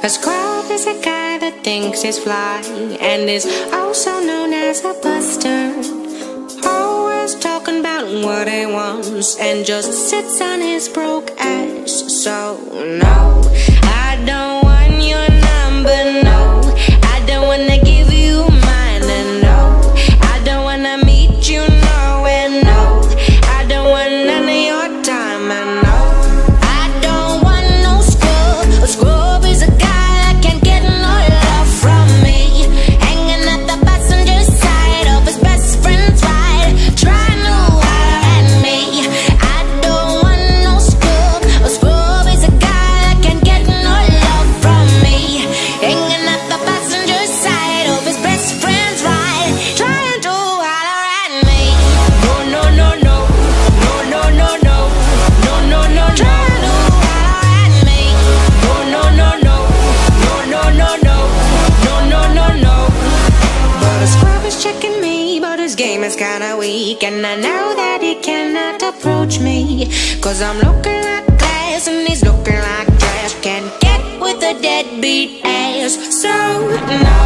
[0.00, 2.62] A scrub is a guy that thinks he's fly
[3.00, 5.74] and is also known as a buster.
[6.64, 12.22] Always talking about what he wants and just sits on his broke ass.
[12.22, 12.58] So,
[13.02, 13.67] no.
[65.68, 69.86] This game is kinda weak And I know that he cannot approach me.
[70.18, 73.34] Cause I'm looking like glass and he's looking like trash.
[73.42, 75.92] Can't get with a deadbeat ass.
[76.22, 76.30] So,
[77.04, 77.17] no.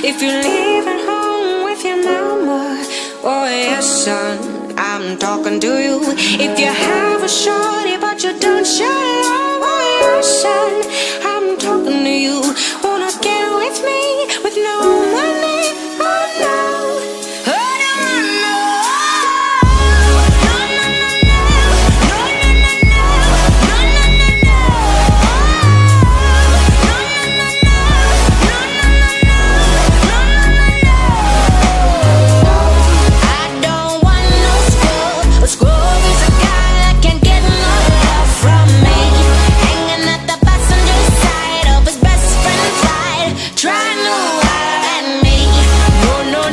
[0.00, 2.84] If you're leaving home with your mama
[3.24, 6.00] or your son, I'm talking to you.
[6.38, 7.57] If you have a show.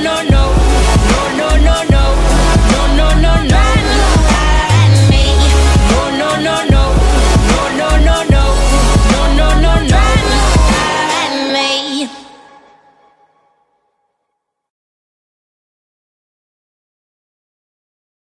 [0.06, 0.35] no, no.